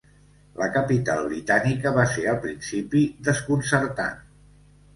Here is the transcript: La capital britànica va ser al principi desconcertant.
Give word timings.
La 0.61 0.67
capital 0.77 1.21
britànica 1.33 1.93
va 1.99 2.07
ser 2.15 2.25
al 2.33 2.41
principi 2.47 3.05
desconcertant. 3.31 4.21